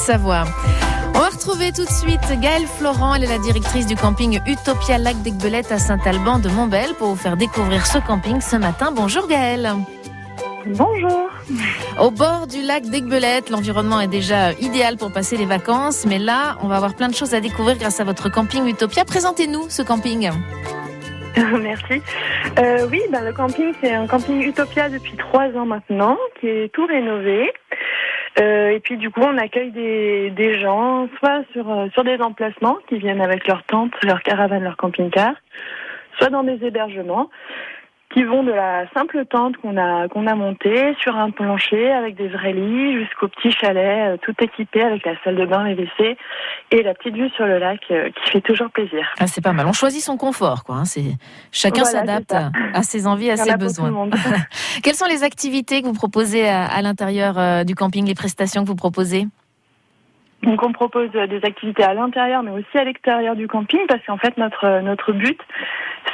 [0.00, 0.44] Savoie.
[1.14, 3.14] On va retrouver tout de suite Gaëlle Florent.
[3.14, 7.16] Elle est la directrice du camping Utopia Lac d'Aigbelette à Saint-Alban de Montbel pour vous
[7.16, 8.92] faire découvrir ce camping ce matin.
[8.96, 9.74] Bonjour Gaëlle.
[10.66, 11.28] Bonjour.
[12.00, 16.56] Au bord du lac d'Aigbelette, l'environnement est déjà idéal pour passer les vacances, mais là,
[16.62, 19.04] on va avoir plein de choses à découvrir grâce à votre camping Utopia.
[19.04, 20.30] Présentez-nous ce camping.
[21.36, 22.02] Merci.
[22.58, 26.72] Euh, oui, ben, le camping, c'est un camping Utopia depuis trois ans maintenant, qui est
[26.72, 27.52] tout rénové.
[28.38, 32.20] Euh, et puis du coup, on accueille des, des gens, soit sur, euh, sur des
[32.20, 35.32] emplacements qui viennent avec leur tente, leur caravane, leur camping-car,
[36.18, 37.28] soit dans des hébergements
[38.12, 42.16] qui vont de la simple tente qu'on a qu'on a montée sur un plancher avec
[42.16, 45.74] des vrais lits jusqu'au petit chalet euh, tout équipé avec la salle de bain, les
[45.74, 46.16] WC
[46.72, 49.06] et la petite vue sur le lac euh, qui fait toujours plaisir.
[49.20, 49.66] Ah, c'est pas mal.
[49.66, 50.76] On choisit son confort, quoi.
[50.76, 50.84] Hein.
[50.84, 51.04] C'est
[51.52, 52.34] chacun Voilà, s'adapte
[52.74, 53.90] à ses envies, à ses besoins.
[54.82, 58.62] Quelles sont les activités que vous proposez à, à l'intérieur euh, du camping, les prestations
[58.62, 59.26] que vous proposez?
[60.42, 64.04] Donc on propose euh, des activités à l'intérieur mais aussi à l'extérieur du camping parce
[64.06, 65.38] qu'en fait notre euh, notre but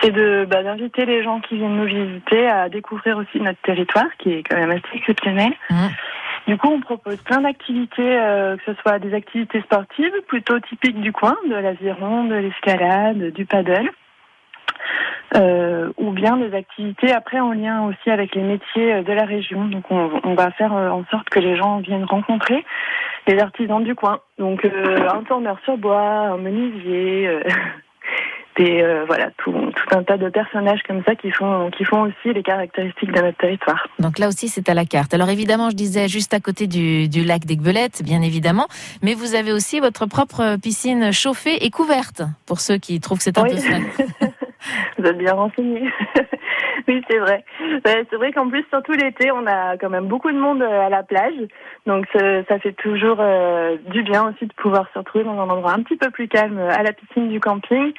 [0.02, 4.08] c'est de bah, d'inviter les gens qui viennent nous visiter à découvrir aussi notre territoire
[4.18, 5.52] qui est quand même assez exceptionnel.
[5.70, 5.90] Mhm.
[6.48, 11.00] Du coup, on propose plein d'activités, euh, que ce soit des activités sportives plutôt typiques
[11.00, 13.90] du coin, de l'aviron, de l'escalade, du paddle,
[15.34, 19.24] euh, ou bien des activités après en lien aussi avec les métiers euh, de la
[19.24, 19.64] région.
[19.66, 22.64] Donc, on, on va faire euh, en sorte que les gens viennent rencontrer
[23.26, 24.20] les artisans du coin.
[24.38, 27.26] Donc, euh, un tourneur sur bois, un menuisier.
[27.28, 27.40] euh,
[28.58, 32.04] Des, euh, voilà tout, tout un tas de personnages comme ça qui font qui font
[32.04, 33.86] aussi les caractéristiques de notre territoire.
[33.98, 35.12] Donc là aussi, c'est à la carte.
[35.12, 38.66] Alors évidemment, je disais juste à côté du, du lac d'Aigbelette, bien évidemment,
[39.02, 43.24] mais vous avez aussi votre propre piscine chauffée et couverte, pour ceux qui trouvent que
[43.24, 43.50] c'est un Oui.
[43.50, 44.26] peu.
[44.98, 45.82] Vous êtes bien renseigné.
[46.88, 47.44] oui, c'est vrai.
[47.84, 50.88] C'est vrai qu'en plus, surtout l'été, on a quand même beaucoup de monde euh, à
[50.88, 51.34] la plage.
[51.86, 55.72] Donc, ça, fait toujours euh, du bien aussi de pouvoir se retrouver dans un endroit
[55.72, 57.92] un petit peu plus calme euh, à la piscine du camping.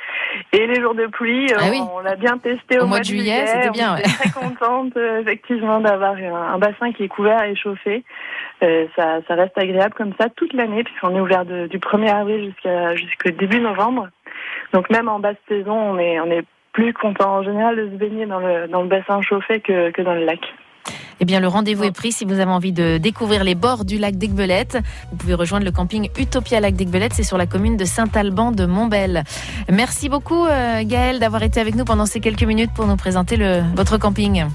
[0.53, 1.79] Et les jours de pluie, Ah oui.
[1.93, 5.79] on l'a bien testé au, Au mois de juillet, c'était bien, On très contente, effectivement,
[5.79, 8.03] d'avoir un, bassin qui est couvert et chauffé.
[8.61, 12.45] Ça, ça reste agréable comme ça toute l'année, puisqu'on est ouvert de- du 1er avril
[12.45, 14.09] jusqu'à jusqu'au début novembre.
[14.73, 16.43] Donc même en basse saison, on est, on est
[16.77, 20.03] plus content en général de se baigner dans le, dans le bassin chauffé que, que
[20.03, 20.39] dans le lac.
[21.19, 23.97] Eh bien, le rendez-vous est pris si vous avez envie de découvrir les bords du
[23.97, 24.77] lac d'Aigbelette.
[25.09, 27.13] Vous pouvez rejoindre le camping Utopia Lac d'Aigbelette.
[27.15, 29.23] C'est sur la commune de Saint-Alban de Montbel.
[29.71, 33.37] Merci beaucoup, euh, Gaëlle, d'avoir été avec nous pendant ces quelques minutes pour nous présenter
[33.37, 34.45] le, votre camping.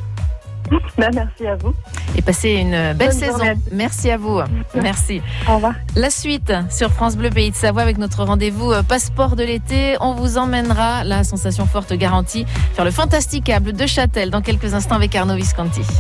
[0.99, 1.73] Ben, merci à vous.
[2.17, 3.45] Et passez une belle Bonne saison.
[3.45, 4.41] à Merci à vous.
[4.75, 5.23] Merci.
[5.49, 5.75] Au revoir.
[5.97, 9.97] La suite sur France Bleu Pays de Savoie avec notre rendez-vous euh, passeport de l'été.
[10.01, 14.97] On vous emmènera, la sensation forte garantie, faire le fantasticable de Châtel dans quelques instants
[14.97, 15.83] avec Arnaud Visconti.